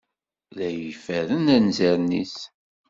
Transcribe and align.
La 0.57 0.69
iferren 0.89 1.45
anzaren-is. 1.55 2.37